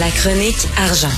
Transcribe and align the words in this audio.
La 0.00 0.10
chronique 0.10 0.66
argent. 0.76 1.14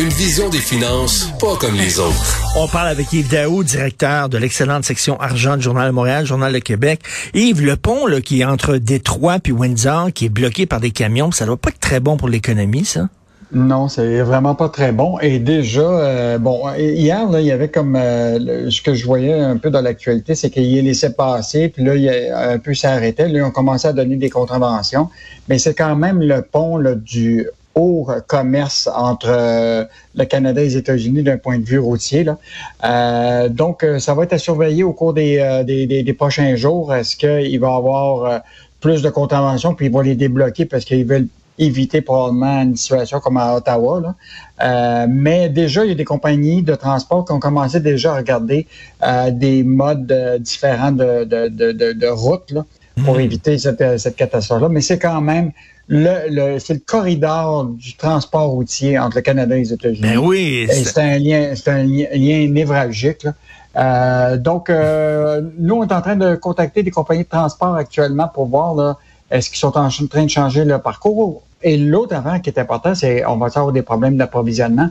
Une 0.00 0.08
vision 0.08 0.48
des 0.48 0.58
finances 0.58 1.30
pas 1.38 1.56
comme 1.56 1.74
les 1.76 2.00
autres. 2.00 2.40
On 2.56 2.66
parle 2.66 2.88
avec 2.88 3.12
Yves 3.12 3.30
Daou, 3.30 3.62
directeur 3.62 4.28
de 4.28 4.38
l'excellente 4.38 4.84
section 4.84 5.20
argent 5.20 5.56
du 5.56 5.62
Journal 5.62 5.88
de 5.88 5.92
Montréal, 5.92 6.24
Journal 6.24 6.52
de 6.52 6.58
Québec. 6.58 7.00
Yves, 7.34 7.62
le 7.62 7.76
pont 7.76 8.06
là, 8.06 8.20
qui 8.20 8.40
est 8.40 8.44
entre 8.44 8.78
Détroit 8.78 9.38
puis 9.38 9.52
Windsor, 9.52 10.12
qui 10.12 10.24
est 10.24 10.30
bloqué 10.30 10.66
par 10.66 10.80
des 10.80 10.90
camions, 10.90 11.30
ça 11.30 11.46
doit 11.46 11.58
pas 11.58 11.68
être 11.68 11.78
très 11.78 12.00
bon 12.00 12.16
pour 12.16 12.28
l'économie, 12.28 12.84
ça? 12.84 13.08
Non, 13.52 13.88
c'est 13.88 14.20
vraiment 14.22 14.54
pas 14.54 14.68
très 14.68 14.92
bon. 14.92 15.18
Et 15.20 15.38
déjà, 15.38 15.80
euh, 15.80 16.38
bon, 16.38 16.62
hier, 16.76 17.28
là, 17.28 17.40
il 17.40 17.46
y 17.46 17.52
avait 17.52 17.68
comme 17.68 17.96
euh, 17.96 18.70
ce 18.70 18.80
que 18.80 18.94
je 18.94 19.04
voyais 19.04 19.34
un 19.34 19.56
peu 19.56 19.70
dans 19.70 19.80
l'actualité, 19.80 20.36
c'est 20.36 20.50
qu'il 20.50 20.72
laissé 20.84 21.12
passer, 21.12 21.68
puis 21.68 21.84
là, 21.84 21.96
il 21.96 22.08
a 22.08 22.50
un 22.50 22.58
peu 22.58 22.74
s'arrêtait. 22.74 23.28
Là, 23.28 23.38
ils 23.38 23.42
ont 23.42 23.50
commencé 23.50 23.88
à 23.88 23.92
donner 23.92 24.16
des 24.16 24.30
contraventions. 24.30 25.08
Mais 25.48 25.58
c'est 25.58 25.74
quand 25.74 25.96
même 25.96 26.20
le 26.20 26.42
pont 26.42 26.76
là, 26.76 26.94
du 26.94 27.48
haut 27.74 28.08
commerce 28.26 28.88
entre 28.94 29.28
euh, 29.30 29.84
le 30.14 30.24
Canada 30.24 30.60
et 30.60 30.64
les 30.64 30.76
États-Unis 30.76 31.22
d'un 31.22 31.38
point 31.38 31.58
de 31.58 31.64
vue 31.64 31.78
routier. 31.78 32.24
Là. 32.24 33.48
donc, 33.48 33.86
ça 33.98 34.14
va 34.14 34.24
être 34.24 34.32
à 34.32 34.38
surveiller 34.38 34.82
au 34.82 34.92
cours 34.92 35.14
des, 35.14 35.62
des, 35.66 35.86
des, 36.02 36.12
prochains 36.14 36.56
jours. 36.56 36.94
Est-ce 36.94 37.16
qu'il 37.16 37.60
va 37.60 37.68
y 37.68 37.74
avoir 37.74 38.42
plus 38.80 39.02
de 39.02 39.10
contraventions, 39.10 39.74
puis 39.74 39.86
ils 39.86 39.92
vont 39.92 40.00
les 40.00 40.16
débloquer 40.16 40.64
parce 40.64 40.84
qu'ils 40.84 41.04
veulent 41.04 41.28
éviter 41.60 42.00
probablement 42.00 42.62
une 42.62 42.76
situation 42.76 43.20
comme 43.20 43.36
à 43.36 43.54
Ottawa. 43.54 44.00
Là. 44.00 44.14
Euh, 44.62 45.06
mais 45.08 45.48
déjà, 45.48 45.84
il 45.84 45.90
y 45.90 45.92
a 45.92 45.94
des 45.94 46.04
compagnies 46.04 46.62
de 46.62 46.74
transport 46.74 47.24
qui 47.24 47.32
ont 47.32 47.38
commencé 47.38 47.80
déjà 47.80 48.14
à 48.14 48.16
regarder 48.16 48.66
euh, 49.02 49.30
des 49.30 49.62
modes 49.62 50.10
euh, 50.10 50.38
différents 50.38 50.92
de, 50.92 51.24
de, 51.24 51.48
de, 51.48 51.92
de 51.92 52.06
route 52.06 52.50
là, 52.50 52.64
pour 53.04 53.16
hmm. 53.16 53.20
éviter 53.20 53.58
cette, 53.58 53.98
cette 53.98 54.16
catastrophe-là. 54.16 54.70
Mais 54.70 54.80
c'est 54.80 54.98
quand 54.98 55.20
même 55.20 55.52
le, 55.90 56.28
le 56.30 56.58
c'est 56.60 56.74
le 56.74 56.80
corridor 56.80 57.64
du 57.64 57.96
transport 57.96 58.50
routier 58.50 58.96
entre 58.96 59.16
le 59.16 59.22
Canada 59.22 59.56
et 59.56 59.60
les 59.60 59.72
États-Unis. 59.72 60.00
Ben 60.00 60.18
oui. 60.18 60.68
C'est 60.70 60.98
un 60.98 61.18
lien, 61.18 61.52
c'est 61.56 61.68
un 61.68 61.82
lien, 61.82 62.48
névralgique. 62.48 63.24
Là. 63.24 63.34
Euh, 63.76 64.36
donc, 64.36 64.70
euh, 64.70 65.42
nous, 65.58 65.74
on 65.74 65.86
est 65.86 65.92
en 65.92 66.00
train 66.00 66.14
de 66.14 66.36
contacter 66.36 66.84
des 66.84 66.92
compagnies 66.92 67.24
de 67.24 67.28
transport 67.28 67.74
actuellement 67.74 68.28
pour 68.28 68.46
voir 68.46 68.74
là, 68.76 68.98
est-ce 69.32 69.50
qu'ils 69.50 69.58
sont 69.58 69.76
en 69.76 69.88
train 69.88 70.24
de 70.24 70.30
changer 70.30 70.64
leur 70.64 70.80
parcours 70.80 71.42
et 71.62 71.76
l'autre 71.76 72.14
avant 72.14 72.38
qui 72.38 72.50
est 72.50 72.58
important, 72.58 72.94
c'est 72.94 73.26
on 73.26 73.36
va 73.36 73.46
avoir 73.46 73.72
des 73.72 73.82
problèmes 73.82 74.16
d'approvisionnement. 74.16 74.90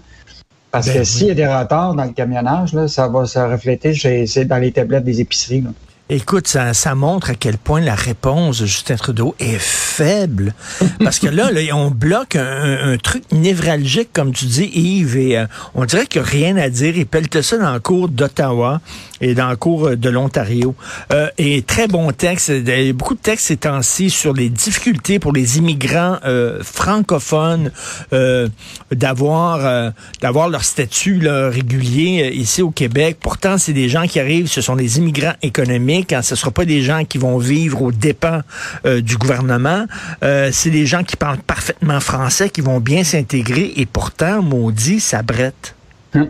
Parce 0.72 0.88
ben 0.88 1.00
que 1.00 1.04
s'il 1.04 1.28
y 1.28 1.32
a 1.32 1.34
des 1.34 1.48
retards 1.48 1.96
dans 1.96 2.04
le 2.04 2.12
camionnage, 2.12 2.74
là, 2.74 2.88
ça 2.88 3.08
va 3.08 3.26
se 3.26 3.40
refléter 3.40 3.94
chez, 3.94 4.26
dans 4.46 4.58
les 4.58 4.72
tablettes 4.72 5.04
des 5.04 5.20
épiceries. 5.22 5.62
Là. 5.62 5.70
Écoute, 6.12 6.48
ça, 6.48 6.74
ça 6.74 6.96
montre 6.96 7.30
à 7.30 7.36
quel 7.36 7.60
point 7.60 7.82
la 7.82 7.94
réponse 7.94 8.62
de 8.62 8.66
Justin 8.66 8.96
Trudeau 8.96 9.36
est 9.38 9.60
faible. 9.60 10.56
Parce 11.04 11.20
que 11.20 11.28
là, 11.28 11.52
là 11.52 11.62
on 11.76 11.92
bloque 11.92 12.36
un, 12.36 12.94
un, 12.94 12.98
truc 12.98 13.24
névralgique, 13.32 14.10
comme 14.12 14.34
tu 14.34 14.46
dis, 14.46 14.72
Yves, 14.74 15.18
et 15.18 15.38
euh, 15.38 15.46
on 15.76 15.86
dirait 15.86 16.08
qu'il 16.08 16.24
n'y 16.24 16.28
a 16.28 16.32
rien 16.32 16.58
à 16.58 16.70
dire. 16.70 16.98
Il 16.98 17.06
pelte 17.06 17.44
ça 17.44 17.60
dans 17.60 17.74
le 17.74 17.80
cours 17.80 18.10
d'Ottawa 18.10 18.82
et 19.22 19.34
dans 19.36 19.50
le 19.50 19.56
cours 19.56 19.96
de 19.96 20.10
l'Ontario. 20.10 20.76
Euh, 21.12 21.30
et 21.38 21.62
très 21.62 21.88
bon 21.88 22.12
texte. 22.12 22.52
Beaucoup 22.94 23.16
de 23.16 23.20
textes 23.20 23.48
ces 23.48 23.58
temps-ci 23.58 24.10
sur 24.10 24.34
les 24.34 24.50
difficultés 24.50 25.20
pour 25.20 25.32
les 25.32 25.58
immigrants 25.58 26.18
euh, 26.26 26.62
francophones 26.64 27.72
euh, 28.14 28.48
d'avoir 28.92 29.66
euh, 29.66 29.92
d'avoir 30.22 30.50
leur 30.50 30.64
statut 30.64 31.20
là, 31.20 31.50
régulier 31.50 32.32
ici 32.34 32.62
au 32.62 32.72
Québec. 32.72 33.18
Pourtant, 33.20 33.58
c'est 33.58 33.74
des 33.74 33.90
gens 33.90 34.06
qui 34.08 34.20
arrivent, 34.20 34.48
ce 34.48 34.62
sont 34.62 34.76
des 34.76 34.98
immigrants 34.98 35.34
économiques 35.42 36.08
quand 36.12 36.22
ce 36.22 36.34
ne 36.34 36.38
sera 36.38 36.52
pas 36.52 36.66
des 36.66 36.82
gens 36.82 37.06
qui 37.06 37.18
vont 37.18 37.38
vivre 37.38 37.82
aux 37.82 37.92
dépens 37.92 38.42
euh, 38.86 39.02
du 39.02 39.18
gouvernement. 39.18 39.86
Euh, 40.24 40.50
c'est 40.52 40.70
des 40.70 40.86
gens 40.86 41.04
qui 41.04 41.16
parlent 41.16 41.40
parfaitement 41.40 42.00
français, 42.00 42.50
qui 42.50 42.62
vont 42.62 42.80
bien 42.80 43.04
s'intégrer 43.04 43.74
et 43.78 43.86
pourtant, 43.86 44.42
maudit, 44.42 45.00
ça 45.00 45.22
brette. 45.22 45.76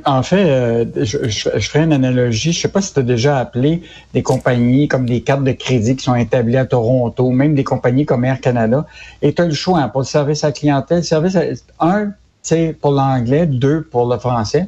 En 0.06 0.24
fait, 0.24 0.50
euh, 0.50 0.86
je, 0.98 1.30
je, 1.30 1.70
ferai 1.70 1.86
une 1.86 1.94
analogie. 1.94 2.52
Je 2.52 2.60
sais 2.60 2.68
pas 2.68 2.82
si 2.82 2.94
tu 2.94 3.00
as 3.00 3.04
déjà 3.04 3.38
appelé 3.38 3.82
des 4.14 4.22
compagnies 4.22 4.88
comme 4.90 5.06
des 5.06 5.22
cartes 5.22 5.44
de 5.44 5.54
crédit 5.54 5.96
qui 5.96 6.04
sont 6.04 6.16
établies 6.16 6.58
à 6.58 6.66
Toronto, 6.66 7.30
même 7.30 7.56
des 7.56 7.64
compagnies 7.64 8.06
comme 8.06 8.26
Air 8.26 8.42
Canada. 8.42 8.86
Et 9.22 9.34
tu 9.34 9.42
as 9.42 9.46
le 9.46 9.54
choix 9.54 9.80
hein, 9.80 9.88
pour 9.88 10.02
le 10.02 10.06
service 10.06 10.44
à 10.44 10.52
clientèle. 10.52 11.04
Service 11.04 11.38
à, 11.38 11.44
un, 11.80 12.12
c'est 12.42 12.74
pour 12.74 12.92
l'anglais, 12.92 13.46
deux 13.46 13.84
pour 13.84 14.12
le 14.12 14.20
français. 14.20 14.68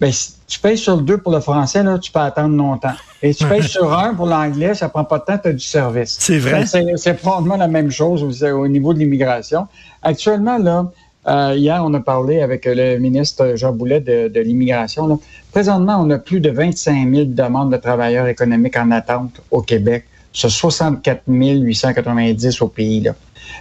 Ben, 0.00 0.10
si 0.10 0.32
tu 0.48 0.58
payes 0.58 0.76
sur 0.76 0.96
le 0.96 1.02
deux 1.02 1.18
pour 1.18 1.30
le 1.30 1.38
français, 1.38 1.84
là, 1.84 1.96
tu 1.96 2.10
peux 2.10 2.18
attendre 2.18 2.56
longtemps. 2.56 2.94
Et 3.22 3.32
tu 3.32 3.46
payes 3.46 3.62
sur 3.62 3.96
un 3.96 4.14
pour 4.14 4.26
l'anglais, 4.26 4.74
ça 4.74 4.88
prend 4.88 5.04
pas 5.04 5.20
de 5.20 5.24
temps, 5.24 5.38
tu 5.38 5.48
as 5.48 5.52
du 5.52 5.64
service. 5.64 6.16
C'est 6.18 6.38
vrai. 6.38 6.64
C'est 6.66 7.14
probablement 7.14 7.56
la 7.56 7.68
même 7.68 7.92
chose 7.92 8.42
au, 8.42 8.66
niveau 8.66 8.92
de 8.92 8.98
l'immigration. 8.98 9.68
Actuellement, 10.02 10.58
là, 10.58 10.90
euh, 11.28 11.54
hier, 11.56 11.82
on 11.84 11.94
a 11.94 12.00
parlé 12.00 12.40
avec 12.40 12.64
le 12.64 12.98
ministre 12.98 13.52
Jean 13.54 13.72
Boulet 13.72 14.00
de, 14.00 14.28
de 14.28 14.40
l'immigration. 14.40 15.20
Présentement, 15.52 15.98
on 16.00 16.10
a 16.10 16.18
plus 16.18 16.40
de 16.40 16.50
25 16.50 17.14
000 17.14 17.24
demandes 17.26 17.72
de 17.72 17.76
travailleurs 17.76 18.26
économiques 18.26 18.76
en 18.76 18.90
attente 18.90 19.40
au 19.50 19.62
Québec, 19.62 20.04
sur 20.32 20.50
64 20.50 21.22
890 21.28 22.62
au 22.62 22.68
pays. 22.68 23.00
Là. 23.00 23.14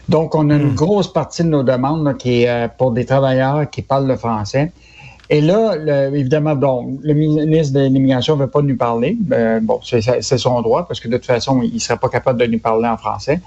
Donc, 0.09 0.33
on 0.35 0.49
a 0.49 0.55
une 0.55 0.71
hmm. 0.71 0.75
grosse 0.75 1.11
partie 1.11 1.43
de 1.43 1.49
nos 1.49 1.63
demandes 1.63 2.17
qui 2.17 2.43
est 2.43 2.49
euh, 2.49 2.67
pour 2.67 2.91
des 2.91 3.05
travailleurs 3.05 3.69
qui 3.69 3.81
parlent 3.81 4.07
le 4.07 4.17
français. 4.17 4.71
Et 5.33 5.39
là, 5.39 6.09
évidemment, 6.09 6.57
bon, 6.57 6.99
le 7.01 7.13
ministre 7.13 7.73
de 7.73 7.85
l'Immigration 7.85 8.35
ne 8.35 8.41
veut 8.41 8.49
pas 8.49 8.61
nous 8.61 8.75
parler. 8.75 9.17
Euh, 9.31 9.61
bon, 9.61 9.79
c'est 9.81 10.37
son 10.37 10.61
droit, 10.61 10.85
parce 10.85 10.99
que 10.99 11.07
de 11.07 11.15
toute 11.15 11.25
façon, 11.25 11.61
il 11.61 11.73
ne 11.73 11.79
serait 11.79 11.97
pas 11.97 12.09
capable 12.09 12.41
de 12.41 12.47
nous 12.47 12.59
parler 12.59 12.89
en 12.89 12.97
français. 12.97 13.39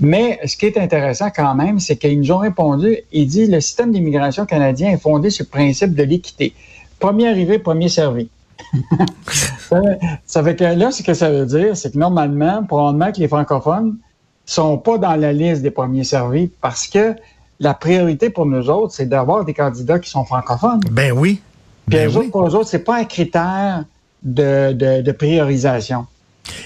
Mais 0.00 0.40
ce 0.44 0.56
qui 0.56 0.66
est 0.66 0.76
intéressant 0.76 1.30
quand 1.30 1.54
même, 1.54 1.78
c'est 1.78 1.96
qu'ils 1.96 2.18
nous 2.18 2.32
ont 2.32 2.38
répondu, 2.38 2.98
il 3.12 3.28
dit, 3.28 3.46
le 3.46 3.60
système 3.60 3.92
d'immigration 3.92 4.46
canadien 4.46 4.90
est 4.90 5.00
fondé 5.00 5.30
sur 5.30 5.44
le 5.44 5.50
principe 5.50 5.94
de 5.94 6.02
l'équité. 6.02 6.54
Premier 6.98 7.28
arrivé, 7.28 7.60
premier 7.60 7.88
servi. 7.88 8.28
ça, 10.26 10.42
fait 10.42 10.56
que 10.56 10.64
là, 10.64 10.90
ce 10.90 11.04
que 11.04 11.14
ça 11.14 11.30
veut 11.30 11.46
dire, 11.46 11.76
c'est 11.76 11.92
que 11.92 11.98
normalement, 11.98 12.64
probablement 12.64 13.12
que 13.12 13.20
les 13.20 13.28
francophones 13.28 13.96
sont 14.44 14.76
pas 14.76 14.98
dans 14.98 15.14
la 15.14 15.32
liste 15.32 15.62
des 15.62 15.70
premiers 15.70 16.02
servis 16.02 16.50
parce 16.60 16.88
que 16.88 17.14
la 17.60 17.74
priorité 17.74 18.30
pour 18.30 18.46
nous 18.46 18.70
autres, 18.70 18.94
c'est 18.94 19.08
d'avoir 19.08 19.44
des 19.44 19.54
candidats 19.54 19.98
qui 19.98 20.10
sont 20.10 20.24
francophones. 20.24 20.80
Ben 20.90 21.12
oui. 21.12 21.40
Puis 21.88 21.98
ben 21.98 22.16
oui. 22.16 22.28
pour 22.28 22.44
nous 22.44 22.54
autres, 22.54 22.68
c'est 22.68 22.84
pas 22.84 22.98
un 22.98 23.04
critère 23.04 23.84
de, 24.22 24.72
de, 24.72 25.02
de 25.02 25.12
priorisation. 25.12 26.06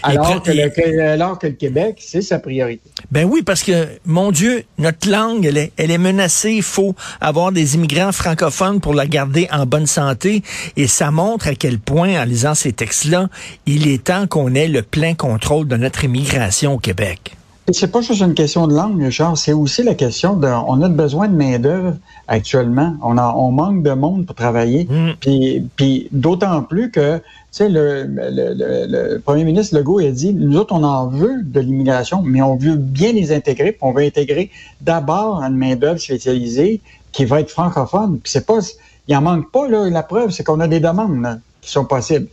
Alors 0.02 0.42
que, 0.42 0.50
le, 0.50 1.02
alors 1.02 1.38
que, 1.38 1.46
le, 1.48 1.52
Québec, 1.54 2.00
c'est 2.00 2.22
sa 2.22 2.38
priorité. 2.38 2.88
Ben 3.10 3.24
oui, 3.24 3.42
parce 3.42 3.62
que, 3.62 3.88
mon 4.04 4.30
Dieu, 4.30 4.64
notre 4.78 5.10
langue, 5.10 5.44
elle 5.44 5.56
est, 5.56 5.72
elle 5.76 5.90
est 5.90 5.98
menacée. 5.98 6.52
Il 6.52 6.62
faut 6.62 6.94
avoir 7.20 7.52
des 7.52 7.74
immigrants 7.74 8.12
francophones 8.12 8.80
pour 8.80 8.94
la 8.94 9.06
garder 9.06 9.48
en 9.50 9.66
bonne 9.66 9.86
santé. 9.86 10.42
Et 10.76 10.86
ça 10.86 11.10
montre 11.10 11.48
à 11.48 11.54
quel 11.54 11.78
point, 11.78 12.20
en 12.20 12.24
lisant 12.24 12.54
ces 12.54 12.72
textes-là, 12.72 13.28
il 13.66 13.88
est 13.88 14.04
temps 14.04 14.26
qu'on 14.26 14.54
ait 14.54 14.68
le 14.68 14.82
plein 14.82 15.14
contrôle 15.14 15.66
de 15.68 15.76
notre 15.76 16.04
immigration 16.04 16.74
au 16.74 16.78
Québec. 16.78 17.36
C'est 17.70 17.92
pas 17.92 18.00
juste 18.00 18.20
une 18.20 18.34
question 18.34 18.66
de 18.66 18.74
langue, 18.74 19.08
Charles, 19.10 19.36
c'est 19.36 19.52
aussi 19.52 19.84
la 19.84 19.94
question 19.94 20.34
de, 20.34 20.48
on 20.48 20.82
a 20.82 20.88
besoin 20.88 21.28
de 21.28 21.36
main 21.36 21.60
d'œuvre 21.60 21.94
actuellement. 22.26 22.96
On 23.02 23.16
a, 23.16 23.32
on 23.36 23.52
manque 23.52 23.84
de 23.84 23.92
monde 23.92 24.26
pour 24.26 24.34
travailler. 24.34 24.84
Mm. 24.90 25.10
Puis, 25.20 25.70
puis 25.76 26.08
d'autant 26.10 26.62
plus 26.64 26.90
que, 26.90 27.18
tu 27.18 27.22
sais, 27.52 27.68
le, 27.68 28.04
le, 28.04 29.14
le, 29.14 29.20
premier 29.20 29.44
ministre 29.44 29.76
Legault 29.76 30.00
a 30.00 30.10
dit, 30.10 30.34
nous 30.34 30.56
autres, 30.56 30.74
on 30.74 30.82
en 30.82 31.06
veut 31.06 31.42
de 31.44 31.60
l'immigration, 31.60 32.22
mais 32.22 32.42
on 32.42 32.56
veut 32.56 32.74
bien 32.74 33.12
les 33.12 33.30
intégrer. 33.32 33.70
Puis 33.72 33.80
on 33.82 33.92
veut 33.92 34.02
intégrer 34.02 34.50
d'abord 34.80 35.40
une 35.40 35.56
main 35.56 35.76
d'œuvre 35.76 36.00
spécialisée 36.00 36.80
qui 37.12 37.24
va 37.24 37.40
être 37.40 37.50
francophone. 37.50 38.18
Puis 38.18 38.32
c'est 38.32 38.46
pas, 38.46 38.58
il 39.06 39.16
en 39.16 39.22
manque 39.22 39.52
pas 39.52 39.68
là. 39.68 39.88
La 39.88 40.02
preuve, 40.02 40.30
c'est 40.30 40.42
qu'on 40.42 40.58
a 40.58 40.66
des 40.66 40.80
demandes 40.80 41.40
qui 41.60 41.70
sont 41.70 41.84
possibles. 41.84 42.26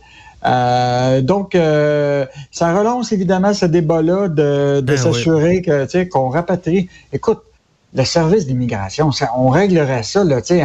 Euh, 0.44 1.20
donc, 1.20 1.54
euh, 1.54 2.26
ça 2.50 2.76
relance 2.76 3.12
évidemment 3.12 3.52
ce 3.52 3.66
débat-là 3.66 4.28
de, 4.28 4.80
de 4.80 4.80
ben 4.80 4.96
s'assurer 4.96 5.62
que, 5.62 5.84
tu 5.84 5.90
sais, 5.90 6.08
qu'on 6.08 6.28
rapatrie. 6.28 6.88
Écoute, 7.12 7.40
le 7.92 8.04
service 8.04 8.46
d'immigration, 8.46 9.10
on 9.36 9.48
réglerait 9.48 10.04
ça, 10.04 10.22
là, 10.22 10.40
tu 10.40 10.54
sais, 10.54 10.64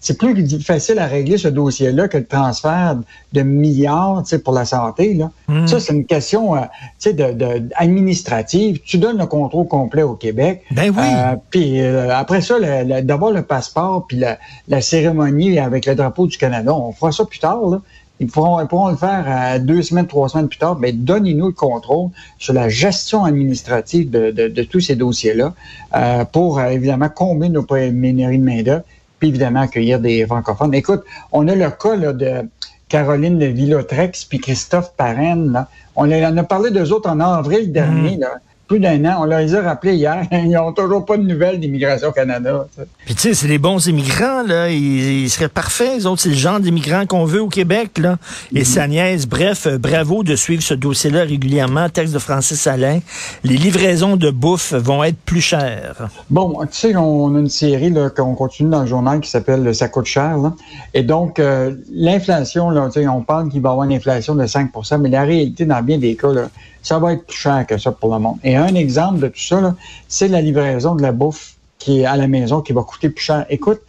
c'est 0.00 0.16
plus 0.16 0.58
facile 0.62 0.98
à 1.00 1.06
régler 1.06 1.36
ce 1.36 1.48
dossier-là 1.48 2.08
que 2.08 2.16
le 2.16 2.24
transfert 2.24 2.96
de 3.34 3.42
milliards, 3.42 4.22
tu 4.22 4.30
sais, 4.30 4.38
pour 4.38 4.54
la 4.54 4.64
santé, 4.64 5.12
là. 5.12 5.30
Hmm. 5.48 5.66
Ça, 5.66 5.80
c'est 5.80 5.92
une 5.92 6.06
question, 6.06 6.56
euh, 6.56 6.60
tu 6.98 7.10
sais, 7.10 7.12
de, 7.12 7.32
de, 7.32 7.68
administrative. 7.74 8.80
Tu 8.86 8.96
donnes 8.96 9.18
le 9.18 9.26
contrôle 9.26 9.68
complet 9.68 10.02
au 10.02 10.14
Québec. 10.14 10.62
Ben 10.70 10.90
oui. 10.96 11.04
Euh, 11.04 11.36
puis 11.50 11.78
après 11.82 12.40
ça, 12.40 12.54
d'avoir 13.02 13.32
le 13.32 13.42
passeport, 13.42 14.06
puis 14.06 14.16
la, 14.16 14.38
la, 14.66 14.80
cérémonie 14.80 15.58
avec 15.58 15.84
le 15.84 15.94
drapeau 15.94 16.26
du 16.26 16.38
Canada, 16.38 16.72
on 16.74 16.92
fera 16.92 17.12
ça 17.12 17.26
plus 17.26 17.38
tard, 17.38 17.68
là. 17.68 17.80
Ils 18.22 18.28
pourront, 18.28 18.88
le 18.88 18.96
faire 18.96 19.24
à 19.26 19.58
deux 19.58 19.82
semaines, 19.82 20.06
trois 20.06 20.28
semaines 20.28 20.48
plus 20.48 20.58
tard, 20.58 20.78
mais 20.78 20.92
donnez-nous 20.92 21.46
le 21.46 21.52
contrôle 21.52 22.10
sur 22.38 22.54
la 22.54 22.68
gestion 22.68 23.24
administrative 23.24 24.10
de, 24.10 24.62
tous 24.62 24.78
ces 24.78 24.94
dossiers-là 24.94 25.54
euh, 25.96 26.24
pour 26.24 26.60
euh, 26.60 26.68
évidemment 26.68 27.08
combler 27.08 27.48
nos 27.48 27.66
méneries 27.68 28.38
de 28.38 28.44
main-d'œuvre, 28.44 28.84
puis 29.18 29.30
évidemment 29.30 29.62
accueillir 29.62 29.98
des 29.98 30.24
francophones. 30.24 30.72
Écoute, 30.72 31.02
on 31.32 31.48
a 31.48 31.56
le 31.56 31.68
cas 31.70 31.96
de 32.12 32.48
Caroline 32.88 33.44
Villotrex 33.44 34.24
puis 34.24 34.38
Christophe 34.38 34.92
Parenne. 34.96 35.66
On, 35.96 36.08
a, 36.10 36.28
a 36.28 36.42
parlé 36.44 36.70
d'eux 36.70 36.92
autres 36.92 37.10
en 37.10 37.18
avril 37.18 37.72
dernier. 37.72 38.18
Mm. 38.18 38.24
Plus 38.72 38.80
d'un 38.80 39.04
an. 39.04 39.18
On 39.20 39.24
leur 39.24 39.54
a 39.54 39.60
rappelé 39.60 39.96
hier. 39.96 40.24
Ils 40.32 40.50
n'ont 40.50 40.72
toujours 40.72 41.04
pas 41.04 41.18
de 41.18 41.22
nouvelles 41.22 41.60
d'immigration 41.60 42.08
au 42.08 42.12
Canada. 42.12 42.66
Puis 43.04 43.14
tu 43.14 43.20
sais, 43.20 43.34
c'est 43.34 43.46
des 43.46 43.58
bons 43.58 43.86
immigrants, 43.86 44.42
là. 44.46 44.70
Ils, 44.70 45.28
seraient 45.28 45.50
parfaits. 45.50 45.96
Les 45.98 46.06
autres, 46.06 46.22
c'est 46.22 46.30
le 46.30 46.34
genre 46.34 46.58
d'immigrants 46.58 47.04
qu'on 47.04 47.26
veut 47.26 47.42
au 47.42 47.48
Québec, 47.48 47.98
là. 47.98 48.16
Et 48.54 48.64
sa 48.64 48.88
nièce, 48.88 49.26
bref, 49.26 49.66
euh, 49.66 49.76
bravo 49.76 50.22
de 50.22 50.36
suivre 50.36 50.62
ce 50.62 50.72
dossier-là 50.72 51.24
régulièrement. 51.24 51.88
Texte 51.90 52.14
de 52.14 52.18
Francis 52.18 52.66
Alain. 52.66 53.00
Les 53.44 53.56
livraisons 53.56 54.16
de 54.16 54.30
bouffe 54.30 54.72
vont 54.72 55.04
être 55.04 55.18
plus 55.18 55.42
chères. 55.42 56.08
Bon, 56.30 56.58
tu 56.62 56.68
sais, 56.72 56.96
on 56.96 57.34
a 57.34 57.38
une 57.38 57.50
série 57.50 57.92
qu'on 58.16 58.34
continue 58.34 58.70
dans 58.70 58.80
le 58.80 58.86
journal 58.86 59.20
qui 59.20 59.28
s'appelle 59.28 59.74
Ça 59.74 59.88
coûte 59.88 60.06
cher. 60.06 60.38
Là. 60.38 60.54
Et 60.94 61.02
donc, 61.02 61.38
euh, 61.38 61.74
l'inflation, 61.92 62.70
là, 62.70 62.88
on 63.10 63.20
parle 63.20 63.50
qu'il 63.50 63.60
va 63.60 63.68
y 63.68 63.72
avoir 63.72 63.86
une 63.86 63.94
inflation 63.94 64.34
de 64.34 64.46
5% 64.46 64.98
mais 64.98 65.10
la 65.10 65.24
réalité, 65.24 65.66
dans 65.66 65.82
bien 65.82 65.98
des 65.98 66.16
cas, 66.16 66.32
là, 66.32 66.48
ça 66.82 66.98
va 66.98 67.12
être 67.12 67.26
plus 67.26 67.36
cher 67.36 67.66
que 67.66 67.78
ça 67.78 67.92
pour 67.92 68.12
le 68.12 68.20
monde. 68.20 68.38
Et 68.42 68.56
un 68.56 68.74
exemple 68.74 69.20
de 69.20 69.28
tout 69.28 69.40
ça, 69.40 69.74
c'est 70.08 70.28
la 70.28 70.40
livraison 70.40 70.94
de 70.94 71.02
la 71.02 71.12
bouffe 71.12 71.54
qui 71.78 72.00
est 72.00 72.04
à 72.04 72.16
la 72.16 72.28
maison 72.28 72.60
qui 72.60 72.72
va 72.72 72.82
coûter 72.82 73.08
plus 73.08 73.24
cher. 73.24 73.46
Écoute, 73.48 73.80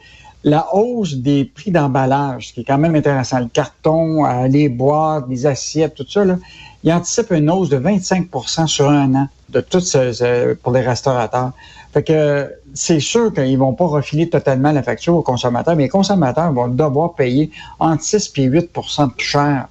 la 0.44 0.68
hausse 0.74 1.16
des 1.16 1.46
prix 1.46 1.72
d'emballage, 1.72 2.50
ce 2.50 2.54
qui 2.54 2.62
est 2.62 2.64
quand 2.64 2.78
même 2.78 2.96
intéressant, 2.96 3.40
le 3.40 3.48
carton, 3.48 4.26
euh, 4.26 4.48
les 4.48 4.68
boîtes, 4.68 5.26
les 5.30 5.46
assiettes, 5.46 5.96
tout 5.96 6.06
ça, 6.10 6.26
là, 6.26 6.38
il 6.84 6.92
anticipe 6.92 7.32
une 7.32 7.50
hausse 7.50 7.70
de 7.70 7.78
25% 7.80 8.68
sur 8.68 8.90
un 8.90 9.16
an 9.16 9.28
de 9.50 9.62
tout 9.62 9.80
ce, 9.80 10.54
pour 10.56 10.74
les 10.74 10.82
restaurateurs. 10.82 11.52
Fait 11.94 12.04
que 12.04 12.52
c'est 12.74 13.00
sûr 13.00 13.32
qu'ils 13.32 13.58
vont 13.58 13.74
pas 13.74 13.86
refiler 13.86 14.28
totalement 14.28 14.72
la 14.72 14.84
facture 14.84 15.16
aux 15.16 15.22
consommateurs, 15.22 15.76
mais 15.76 15.84
les 15.84 15.90
consommateurs 15.90 16.52
vont 16.52 16.68
devoir 16.68 17.14
payer 17.14 17.52
entre 17.80 18.04
6 18.04 18.34
et 18.38 18.50
8% 18.50 19.12
plus 19.12 19.26
cher 19.26 19.68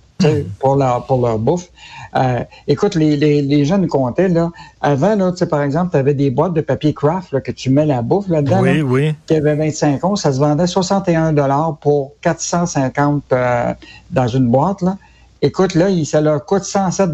pour 0.58 0.76
leur, 0.76 1.06
pour 1.06 1.26
leur 1.26 1.38
bouffe. 1.38 1.68
Euh, 2.14 2.44
écoute, 2.68 2.94
les, 2.94 3.16
les, 3.16 3.78
nous 3.78 3.86
comptaient, 3.86 4.28
là, 4.28 4.50
avant, 4.80 5.14
là, 5.14 5.32
par 5.48 5.62
exemple, 5.62 5.92
tu 5.92 5.96
avais 5.96 6.14
des 6.14 6.30
boîtes 6.30 6.52
de 6.52 6.60
papier 6.60 6.92
craft 6.92 7.32
là, 7.32 7.40
que 7.40 7.52
tu 7.52 7.70
mets 7.70 7.86
la 7.86 8.02
bouffe 8.02 8.28
là-dedans, 8.28 8.60
oui, 8.60 8.82
oui. 8.82 9.14
qui 9.26 9.34
avait 9.34 9.54
25 9.54 10.04
ans, 10.04 10.16
ça 10.16 10.32
se 10.32 10.38
vendait 10.38 10.66
61 10.66 11.32
pour 11.80 12.12
450 12.20 13.22
euh, 13.32 13.74
dans 14.10 14.28
une 14.28 14.48
boîte. 14.48 14.82
Là. 14.82 14.98
Écoute, 15.40 15.74
là, 15.74 15.88
ça 16.04 16.20
leur 16.20 16.44
coûte 16.44 16.64
107 16.64 17.10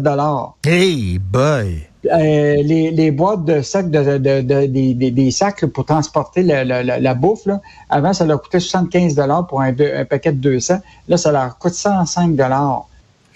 Hey 0.65 1.17
boy! 1.17 1.87
Euh, 2.05 2.55
les, 2.63 2.91
les, 2.91 3.11
boîtes 3.11 3.43
de 3.43 3.61
sacs 3.61 3.89
de, 3.91 4.17
de, 4.17 4.41
de, 4.41 4.65
des, 4.67 4.93
des 4.93 5.31
sacs 5.31 5.65
pour 5.65 5.83
transporter 5.83 6.43
la, 6.43 6.63
la, 6.63 6.81
la, 6.81 7.13
bouffe, 7.13 7.45
là, 7.45 7.59
avant, 7.89 8.13
ça 8.13 8.25
leur 8.25 8.41
coûtait 8.41 8.61
75 8.61 9.21
pour 9.49 9.61
un, 9.61 9.73
un, 9.77 10.05
paquet 10.05 10.31
de 10.31 10.37
200. 10.37 10.75
Là, 11.09 11.17
ça 11.17 11.31
leur 11.33 11.57
coûte 11.57 11.73
105 11.73 12.35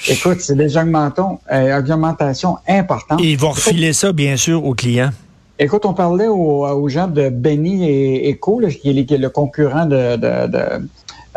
Écoute, 0.08 0.42
c'est 0.42 0.56
des 0.56 0.78
augmentations, 0.78 1.40
euh, 1.52 1.80
augmentations 1.80 2.58
importantes. 2.68 3.22
Et 3.22 3.32
ils 3.32 3.38
vont 3.38 3.52
refiler 3.52 3.94
ça, 3.94 4.12
bien 4.12 4.36
sûr, 4.36 4.66
aux 4.66 4.74
clients. 4.74 5.12
Écoute, 5.60 5.86
on 5.86 5.94
parlait 5.94 6.28
aux, 6.28 6.90
gens 6.90 7.08
de 7.08 7.30
Benny 7.30 7.90
et 7.90 8.32
Eco, 8.32 8.62
qui, 8.70 8.90
est, 8.90 9.18
le 9.18 9.30
concurrent 9.30 9.86
de, 9.86 10.18
de, 10.18 10.58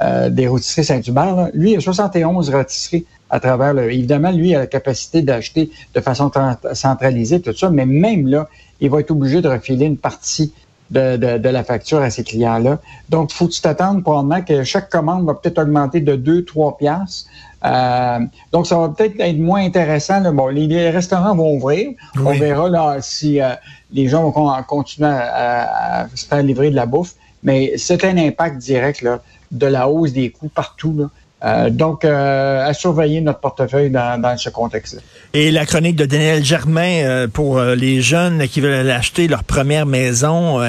euh, 0.02 0.30
des 0.30 0.48
rôtisseries 0.48 0.84
Saint-Hubert. 0.84 1.50
Lui, 1.54 1.72
il 1.72 1.76
a 1.76 1.80
71 1.80 2.50
rôtisseries 2.50 3.04
à 3.30 3.40
travers 3.40 3.74
le. 3.74 3.92
Évidemment, 3.92 4.30
lui 4.30 4.54
a 4.54 4.60
la 4.60 4.66
capacité 4.66 5.22
d'acheter 5.22 5.70
de 5.94 6.00
façon 6.00 6.30
centralisée 6.72 7.40
tout 7.40 7.54
ça, 7.54 7.70
mais 7.70 7.86
même 7.86 8.26
là, 8.26 8.48
il 8.80 8.90
va 8.90 9.00
être 9.00 9.10
obligé 9.10 9.40
de 9.40 9.48
refiler 9.48 9.86
une 9.86 9.96
partie 9.96 10.52
de, 10.90 11.16
de, 11.16 11.48
la 11.48 11.64
facture 11.64 12.00
à 12.00 12.10
ses 12.10 12.22
clients-là. 12.22 12.78
Donc, 13.08 13.32
faut 13.32 13.46
que 13.46 13.52
tu 13.52 13.60
t'attendes 13.60 14.02
probablement 14.02 14.42
que 14.42 14.62
chaque 14.62 14.88
commande 14.90 15.26
va 15.26 15.34
peut-être 15.34 15.58
augmenter 15.58 16.00
de 16.00 16.16
2-3 16.16 16.76
piastres. 16.76 17.28
Euh, 17.64 18.20
donc, 18.52 18.66
ça 18.66 18.78
va 18.78 18.88
peut-être 18.88 19.18
être 19.18 19.38
moins 19.38 19.64
intéressant. 19.64 20.20
Là. 20.20 20.30
Bon, 20.30 20.46
les, 20.48 20.90
restaurants 20.90 21.34
vont 21.34 21.54
ouvrir. 21.54 21.90
On 22.24 22.32
verra 22.32 22.68
là 22.68 22.98
si 23.00 23.40
euh, 23.40 23.54
les 23.92 24.08
gens 24.08 24.30
vont 24.30 24.62
continuer 24.64 25.10
à, 25.10 26.06
se 26.14 26.26
faire 26.26 26.42
livrer 26.42 26.70
de 26.70 26.76
la 26.76 26.86
bouffe. 26.86 27.14
Mais 27.42 27.72
c'est 27.76 28.04
un 28.04 28.16
impact 28.16 28.58
direct 28.58 29.02
là, 29.02 29.20
de 29.50 29.66
la 29.66 29.88
hausse 29.88 30.12
des 30.12 30.30
coûts 30.30 30.48
partout. 30.48 30.94
Là. 30.96 31.10
Euh, 31.44 31.68
donc, 31.68 32.04
à 32.04 32.72
surveiller 32.72 33.20
notre 33.20 33.40
portefeuille 33.40 33.90
dans, 33.90 34.20
dans 34.20 34.36
ce 34.38 34.48
contexte-là. 34.48 35.00
Et 35.34 35.50
la 35.50 35.66
chronique 35.66 35.96
de 35.96 36.06
Daniel 36.06 36.42
Germain 36.42 37.26
pour 37.32 37.60
les 37.60 38.00
jeunes 38.00 38.48
qui 38.48 38.60
veulent 38.60 38.90
acheter 38.90 39.28
leur 39.28 39.44
première 39.44 39.84
maison, 39.84 40.60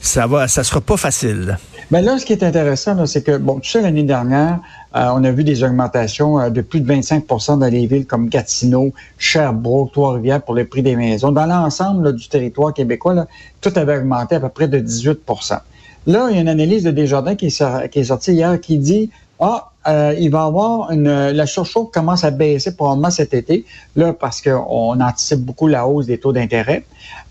ça 0.00 0.26
va, 0.26 0.48
ça 0.48 0.64
sera 0.64 0.80
pas 0.80 0.96
facile. 0.96 1.58
Mais 1.90 2.00
là, 2.00 2.18
ce 2.18 2.24
qui 2.24 2.32
est 2.32 2.42
intéressant, 2.42 3.04
c'est 3.06 3.22
que, 3.22 3.36
bon, 3.36 3.60
tu 3.60 3.70
sais, 3.70 3.82
l'année 3.82 4.02
dernière, 4.02 4.60
euh, 4.96 5.08
on 5.14 5.22
a 5.24 5.30
vu 5.30 5.44
des 5.44 5.62
augmentations 5.62 6.40
euh, 6.40 6.48
de 6.48 6.62
plus 6.62 6.80
de 6.80 6.90
25% 6.90 7.58
dans 7.58 7.66
les 7.66 7.86
villes 7.86 8.06
comme 8.06 8.28
Gatineau, 8.28 8.92
Sherbrooke, 9.18 9.92
Trois-Rivières 9.92 10.42
pour 10.42 10.54
le 10.54 10.64
prix 10.64 10.82
des 10.82 10.96
maisons. 10.96 11.32
Dans 11.32 11.46
l'ensemble 11.46 12.14
du 12.14 12.28
territoire 12.28 12.72
québécois, 12.72 13.14
là, 13.14 13.26
tout 13.60 13.72
avait 13.76 13.98
augmenté 13.98 14.36
à 14.36 14.40
peu 14.40 14.48
près 14.48 14.68
de 14.68 14.78
18% 14.78 15.60
Là, 16.06 16.28
il 16.30 16.34
y 16.34 16.38
a 16.38 16.40
une 16.40 16.48
analyse 16.48 16.82
de 16.82 16.90
Desjardins 16.90 17.36
qui 17.36 17.46
est, 17.46 17.90
qui 17.90 17.98
est 18.00 18.04
sortie 18.04 18.32
hier 18.32 18.60
qui 18.60 18.78
dit 18.78 19.10
ah, 19.44 19.72
euh, 19.88 20.14
il 20.20 20.30
va 20.30 20.44
avoir 20.44 20.92
une. 20.92 21.30
La 21.30 21.46
surchauffe 21.46 21.90
commence 21.90 22.22
à 22.22 22.30
baisser 22.30 22.76
probablement 22.76 23.10
cet 23.10 23.34
été, 23.34 23.64
là, 23.96 24.12
parce 24.12 24.40
qu'on 24.40 25.00
anticipe 25.00 25.40
beaucoup 25.40 25.66
la 25.66 25.84
hausse 25.84 26.06
des 26.06 26.18
taux 26.18 26.32
d'intérêt. 26.32 26.84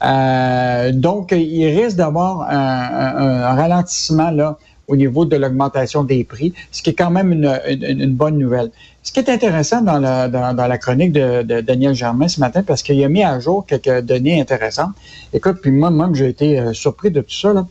Euh, 0.04 0.92
donc, 0.92 1.32
il 1.32 1.66
risque 1.68 1.96
d'avoir 1.96 2.42
un, 2.50 3.56
ralentissement 3.56 4.30
là 4.30 4.58
au 4.90 4.98
niveau 4.98 5.24
de 5.24 5.38
l'augmentation 5.38 6.04
des 6.04 6.26
prix, 6.26 6.54
ce 6.74 6.82
qui 6.82 6.90
est 6.90 6.94
quand 6.94 7.12
même 7.12 7.32
une, 7.32 8.14
bonne 8.14 8.38
nouvelle. 8.38 8.72
Ce 9.04 9.14
qui 9.14 9.22
est 9.22 9.30
intéressant 9.30 9.82
dans 9.82 10.00
la, 10.00 10.28
dans, 10.28 10.68
la 10.68 10.78
chronique 10.78 11.14
de, 11.14 11.44
de, 11.44 11.62
Daniel 11.62 11.94
Germain 11.94 12.28
ce 12.28 12.42
matin, 12.42 12.62
parce 12.62 12.84
qu'il 12.84 13.02
a 13.02 13.08
mis 13.08 13.24
à 13.24 13.40
jour 13.40 13.66
quelques 13.66 14.02
données 14.02 14.42
intéressantes. 14.42 14.92
Écoute, 15.32 15.60
puis 15.62 15.72
moi-même, 15.72 16.14
j'ai 16.14 16.28
été 16.28 16.60
euh, 16.60 16.74
surpris 16.74 17.10
de 17.10 17.22
tout 17.22 17.34
ça. 17.34 17.54
Là. 17.54 17.66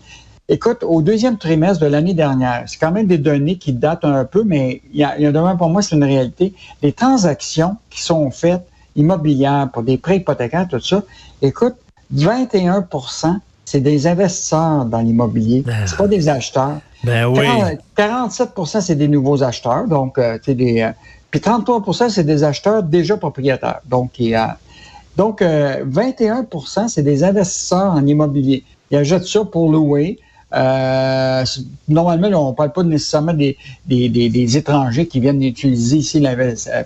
Écoute, 0.53 0.79
au 0.83 1.01
deuxième 1.01 1.39
trimestre 1.39 1.81
de 1.85 1.87
l'année 1.87 2.13
dernière, 2.13 2.65
c'est 2.67 2.77
quand 2.77 2.91
même 2.91 3.07
des 3.07 3.19
données 3.19 3.57
qui 3.57 3.73
datent 3.73 4.05
un 4.05 4.25
peu, 4.25 4.43
mais 4.43 4.83
il 4.93 4.99
y 4.99 5.05
a, 5.05 5.17
il 5.17 5.23
y 5.23 5.27
a 5.27 5.57
pour 5.57 5.69
moi, 5.69 5.81
c'est 5.81 5.95
une 5.95 6.03
réalité. 6.03 6.55
Les 6.83 6.93
transactions 6.93 7.77
qui 7.89 8.03
sont 8.03 8.33
faites 8.33 8.67
immobilières 8.97 9.69
pour 9.73 9.85
des 9.85 9.97
prêts 9.97 10.17
hypothécaires, 10.17 10.67
tout 10.69 10.81
ça, 10.81 11.05
écoute, 11.41 11.77
21% 12.13 13.39
c'est 13.65 13.81
des 13.81 14.09
investisseurs 14.09 14.85
dans 14.87 14.99
l'immobilier. 14.99 15.63
Ben, 15.65 15.87
c'est 15.87 15.97
pas 15.97 16.09
des 16.09 16.29
acheteurs. 16.29 16.81
Ben 17.05 17.27
oui. 17.27 17.47
47% 17.97 18.81
c'est 18.81 18.97
des 18.97 19.07
nouveaux 19.07 19.45
acheteurs. 19.45 19.87
Donc, 19.87 20.19
euh, 20.19 20.37
des, 20.49 20.81
euh, 20.81 20.91
puis 21.31 21.39
33% 21.39 22.09
c'est 22.09 22.25
des 22.25 22.43
acheteurs 22.43 22.83
déjà 22.83 23.17
propriétaires. 23.17 23.83
Donc, 23.87 24.19
il 24.19 24.31
y 24.31 24.35
a, 24.35 24.59
donc 25.17 25.43
euh, 25.43 25.85
21% 25.85 26.89
c'est 26.89 27.05
des 27.05 27.23
investisseurs 27.23 27.93
en 27.93 28.05
immobilier. 28.05 28.65
Ils 28.91 28.97
achètent 28.97 29.29
ça 29.29 29.45
pour 29.45 29.71
louer. 29.71 30.19
Euh, 30.53 31.45
normalement, 31.89 32.29
on 32.47 32.51
ne 32.51 32.57
parle 32.57 32.73
pas 32.73 32.83
nécessairement 32.83 33.35
des, 33.35 33.57
des, 33.87 34.09
des, 34.09 34.57
étrangers 34.57 35.07
qui 35.07 35.21
viennent 35.21 35.43
utiliser 35.43 35.99
ici 35.99 36.23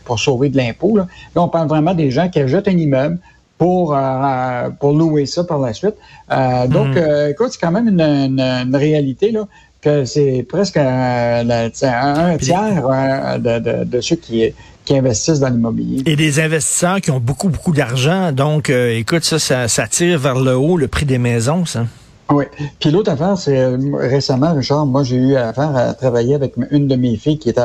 pour 0.05 0.19
sauver 0.19 0.51
de 0.51 0.57
l'impôt. 0.57 0.97
Là. 0.97 1.07
on 1.35 1.49
parle 1.49 1.69
vraiment 1.69 1.95
des 1.95 2.11
gens 2.11 2.29
qui 2.29 2.41
achètent 2.41 2.69
un 2.69 2.77
immeuble 2.77 3.19
pour, 3.59 3.97
euh, 3.97 4.71
pour 4.81 4.93
louer 4.93 5.27
ça 5.27 5.45
par 5.45 5.59
la 5.59 5.73
suite. 5.73 5.95
Euh, 6.31 6.67
donc, 6.67 6.89
hmm. 6.89 6.99
euh, 6.99 7.31
écoute, 7.31 7.49
c'est 7.53 7.61
quand 7.61 7.73
même 7.73 7.89
une, 7.89 8.01
une, 8.01 8.77
réalité 8.77 9.31
là, 9.31 9.47
que 9.81 10.05
c'est 10.05 10.45
presque 10.49 10.77
un, 10.77 11.49
un 11.49 11.71
tiers 11.71 13.39
de, 13.39 13.59
de, 13.59 13.85
de, 13.85 14.01
ceux 14.01 14.17
qui, 14.17 14.53
qui 14.85 14.97
investissent 14.97 15.41
dans 15.41 15.49
l'immobilier. 15.49 16.03
Et 16.07 16.17
des 16.17 16.41
investisseurs 16.41 17.01
qui 17.01 17.11
ont 17.11 17.21
beaucoup, 17.21 17.49
beaucoup 17.49 17.73
d'argent. 17.73 18.33
Donc, 18.33 18.71
écoute, 18.71 19.25
ça, 19.25 19.39
ça, 19.39 19.69
ça 19.69 19.87
tire 19.87 20.19
vers 20.19 20.39
le 20.39 20.57
haut 20.57 20.77
le 20.77 20.89
prix 20.89 21.07
des 21.07 21.19
maisons, 21.19 21.65
ça. 21.65 21.87
Oui. 22.31 22.45
Puis 22.81 22.91
l'autre 22.91 23.11
affaire, 23.11 23.37
c'est 23.37 23.59
euh, 23.59 23.79
récemment, 23.95 24.55
Richard, 24.55 24.87
moi 24.87 25.03
j'ai 25.03 25.17
eu 25.17 25.37
affaire 25.37 25.77
à 25.77 25.93
travailler 25.95 26.35
avec 26.35 26.55
une 26.71 26.89
de 26.89 26.97
mes 26.97 27.17
filles 27.17 27.39
qui 27.39 27.51
était 27.51 27.63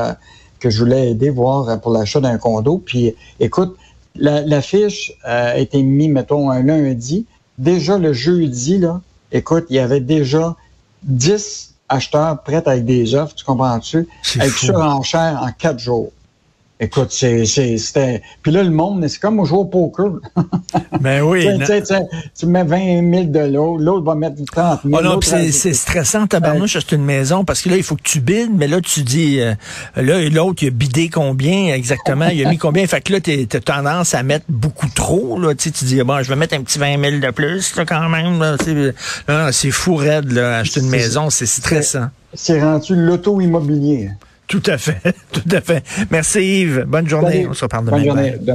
que 0.59 0.69
je 0.69 0.79
voulais 0.79 1.11
aider 1.11 1.29
voir 1.29 1.79
pour 1.79 1.91
l'achat 1.93 2.19
d'un 2.19 2.37
condo. 2.37 2.81
Puis 2.85 3.15
écoute, 3.39 3.77
la, 4.15 4.61
fiche 4.61 5.13
euh, 5.25 5.53
a 5.53 5.57
été 5.57 5.81
mise, 5.81 6.09
mettons, 6.09 6.49
un 6.49 6.61
lundi. 6.61 7.25
Déjà 7.57 7.97
le 7.97 8.13
jeudi, 8.13 8.77
là, 8.77 9.01
écoute, 9.31 9.65
il 9.69 9.77
y 9.77 9.79
avait 9.79 10.01
déjà 10.01 10.55
10 11.03 11.75
acheteurs 11.87 12.41
prêts 12.43 12.63
avec 12.65 12.85
des 12.85 13.15
offres, 13.15 13.35
tu 13.35 13.45
comprends-tu? 13.45 14.07
Avec 14.39 14.51
surenchère 14.51 15.39
en 15.41 15.51
quatre 15.51 15.79
jours. 15.79 16.11
Écoute, 16.81 17.09
c'est, 17.11 17.45
c'était. 17.45 18.21
Puis 18.41 18.53
là, 18.53 18.63
le 18.63 18.69
monde, 18.69 19.05
c'est 19.09 19.19
comme 19.19 19.43
jouer 19.43 19.59
au 19.59 19.65
poker. 19.65 20.13
Ben 21.01 21.21
oui. 21.21 21.47
tu 22.37 22.45
mets 22.45 22.63
20 22.63 23.11
000 23.11 23.23
de 23.25 23.39
l'autre, 23.51 23.83
l'autre 23.83 24.05
va 24.05 24.15
mettre 24.15 24.35
30 24.45 24.81
000. 24.85 24.97
Oh 24.97 25.01
non, 25.01 25.19
c'est, 25.21 25.51
c'est 25.51 25.73
stressant, 25.73 26.27
tabarnouche, 26.27 26.75
acheter 26.75 26.95
une 26.95 27.05
maison, 27.05 27.43
parce 27.43 27.61
que 27.61 27.69
là, 27.69 27.77
il 27.77 27.83
faut 27.83 27.95
que 27.95 28.03
tu 28.03 28.19
bides, 28.19 28.51
mais 28.53 28.67
là, 28.67 28.81
tu 28.81 29.01
dis, 29.03 29.39
euh, 29.39 29.53
là, 29.95 30.21
l'autre, 30.29 30.63
il 30.63 30.67
a 30.67 30.71
bidé 30.71 31.09
combien 31.09 31.73
exactement, 31.73 32.27
il 32.27 32.45
a 32.45 32.49
mis 32.49 32.57
combien? 32.59 32.85
Fait 32.87 33.01
que 33.01 33.13
là, 33.13 33.21
tu 33.21 33.47
as 33.51 33.59
tendance 33.59 34.13
à 34.13 34.23
mettre 34.23 34.45
beaucoup 34.49 34.89
trop, 34.93 35.39
là. 35.39 35.55
Tu, 35.55 35.71
tu 35.71 35.85
dis, 35.85 36.01
bon, 36.03 36.21
je 36.21 36.29
vais 36.29 36.35
mettre 36.35 36.55
un 36.55 36.61
petit 36.61 36.79
20 36.79 36.99
000 37.01 37.19
de 37.19 37.31
plus, 37.31 37.75
là, 37.75 37.85
quand 37.85 38.09
même. 38.09 38.39
Là, 38.39 39.51
c'est 39.51 39.71
fou 39.71 39.95
raide, 39.95 40.31
là, 40.31 40.59
acheter 40.59 40.81
une 40.81 40.89
maison, 40.89 41.29
c'est 41.29 41.45
stressant. 41.45 42.07
C'est 42.33 42.61
rendu 42.61 42.95
l'auto-immobilier. 42.95 44.11
Tout 44.49 44.63
à 44.65 44.77
fait, 44.79 44.99
tout 45.31 45.43
à 45.51 45.61
fait. 45.61 45.83
Merci 46.09 46.39
Yves. 46.61 46.85
Bonne 46.87 47.07
journée. 47.07 47.45
On 47.47 47.53
se 47.53 47.63
reparle 47.65 47.85
demain. 47.85 47.97
Bonne 47.97 48.05
journée. 48.05 48.35